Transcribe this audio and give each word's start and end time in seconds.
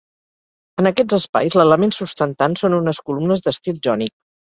En 0.83 0.87
aquests 0.89 1.17
espais 1.17 1.57
l'element 1.61 1.93
sustentant 1.97 2.57
són 2.63 2.77
unes 2.79 3.03
columnes 3.11 3.45
d'estil 3.49 3.79
jònic. 3.89 4.15